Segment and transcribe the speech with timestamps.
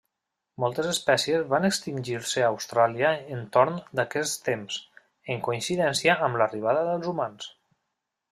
[0.61, 4.79] Moltes espècies van extingir-se a Austràlia entorn d'aquest temps,
[5.35, 7.53] en coincidència amb l'arribada dels humans.